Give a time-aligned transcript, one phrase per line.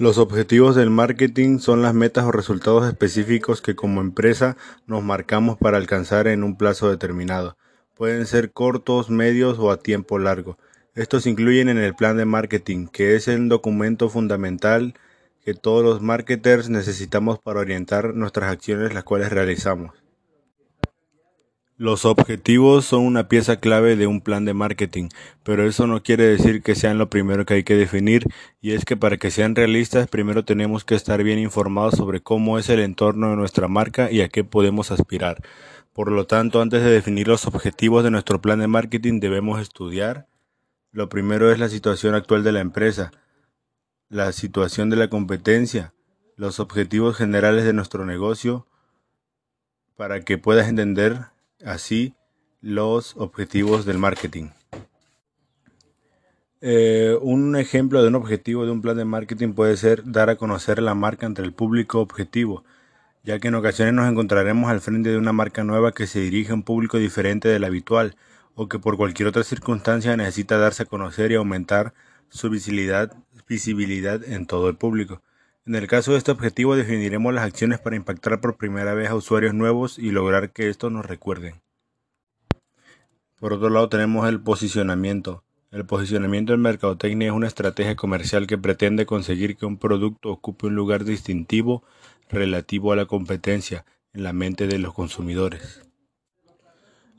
[0.00, 4.56] Los objetivos del marketing son las metas o resultados específicos que como empresa
[4.88, 7.56] nos marcamos para alcanzar en un plazo determinado.
[7.94, 10.58] Pueden ser cortos, medios o a tiempo largo.
[10.96, 14.94] Estos incluyen en el plan de marketing, que es el documento fundamental
[15.44, 20.03] que todos los marketers necesitamos para orientar nuestras acciones las cuales realizamos.
[21.76, 25.08] Los objetivos son una pieza clave de un plan de marketing,
[25.42, 28.26] pero eso no quiere decir que sean lo primero que hay que definir,
[28.60, 32.60] y es que para que sean realistas primero tenemos que estar bien informados sobre cómo
[32.60, 35.42] es el entorno de nuestra marca y a qué podemos aspirar.
[35.92, 40.28] Por lo tanto, antes de definir los objetivos de nuestro plan de marketing debemos estudiar.
[40.92, 43.10] Lo primero es la situación actual de la empresa,
[44.08, 45.92] la situación de la competencia,
[46.36, 48.68] los objetivos generales de nuestro negocio,
[49.96, 51.33] para que puedas entender
[51.64, 52.14] así
[52.60, 54.48] los objetivos del marketing.
[56.60, 60.36] Eh, un ejemplo de un objetivo de un plan de marketing puede ser dar a
[60.36, 62.64] conocer la marca entre el público objetivo,
[63.22, 66.52] ya que en ocasiones nos encontraremos al frente de una marca nueva que se dirige
[66.52, 68.16] a un público diferente del habitual
[68.54, 71.92] o que por cualquier otra circunstancia necesita darse a conocer y aumentar
[72.30, 73.12] su visibilidad,
[73.46, 75.20] visibilidad en todo el público.
[75.66, 79.14] En el caso de este objetivo definiremos las acciones para impactar por primera vez a
[79.14, 81.62] usuarios nuevos y lograr que estos nos recuerden.
[83.40, 85.42] Por otro lado tenemos el posicionamiento.
[85.70, 90.66] El posicionamiento en mercadotecnia es una estrategia comercial que pretende conseguir que un producto ocupe
[90.66, 91.82] un lugar distintivo
[92.28, 95.82] relativo a la competencia en la mente de los consumidores.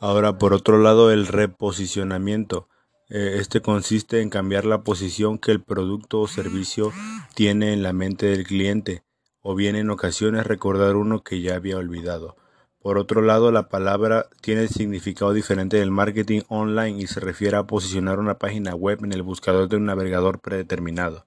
[0.00, 2.68] Ahora, por otro lado, el reposicionamiento.
[3.14, 6.92] Eh, este consiste en cambiar la posición que el producto o servicio
[7.34, 9.02] tiene en la mente del cliente,
[9.42, 12.36] o bien en ocasiones recordar uno que ya había olvidado.
[12.78, 17.66] Por otro lado, la palabra tiene significado diferente del marketing online y se refiere a
[17.66, 21.26] posicionar una página web en el buscador de un navegador predeterminado.